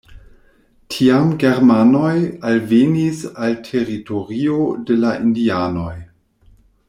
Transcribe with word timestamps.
Tiam 0.93 1.27
germanoj 1.43 2.13
alvenis 2.53 3.21
al 3.47 3.59
teritorio 3.69 4.57
de 4.89 4.99
la 5.05 5.13
indianoj. 5.27 5.93